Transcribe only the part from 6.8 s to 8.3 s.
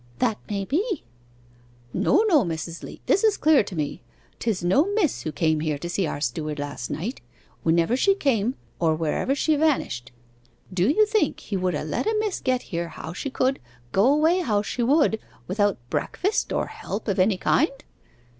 night whenever she